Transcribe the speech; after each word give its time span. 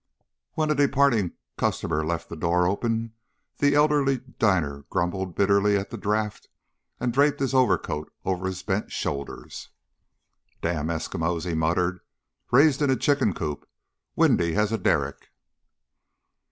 When 0.53 0.71
a 0.71 0.73
departing 0.73 1.33
customer 1.59 2.03
left 2.03 2.27
the 2.27 2.35
door 2.35 2.65
open, 2.67 3.13
the 3.59 3.75
elderly 3.75 4.17
diner 4.39 4.83
grumbled 4.89 5.35
bitterly 5.35 5.77
at 5.77 5.91
the 5.91 5.95
draught 5.99 6.47
and 6.99 7.13
draped 7.13 7.39
his 7.39 7.53
overcoat 7.53 8.11
over 8.25 8.47
his 8.47 8.63
bent 8.63 8.91
shoulders. 8.91 9.69
"Dam' 10.63 10.87
Eskimos!" 10.89 11.45
he 11.47 11.53
muttered." 11.53 11.99
raised 12.51 12.81
in 12.81 12.89
a 12.89 12.95
chicken 12.95 13.33
coop 13.35 13.69
Windy 14.15 14.55
as 14.55 14.71
a 14.71 14.79
derrick!" 14.79 15.29